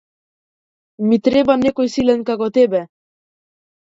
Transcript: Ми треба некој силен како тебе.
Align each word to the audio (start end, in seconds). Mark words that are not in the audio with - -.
Ми 1.11 1.19
треба 1.27 1.57
некој 1.63 1.91
силен 1.97 2.23
како 2.31 2.47
тебе. 2.57 2.81